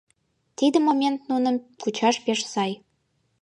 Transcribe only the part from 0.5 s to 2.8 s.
Тиде момент нуным кучаш пеш сай.